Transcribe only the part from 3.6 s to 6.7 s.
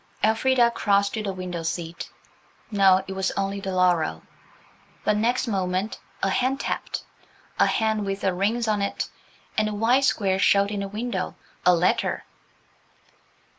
laurel. But next moment a hand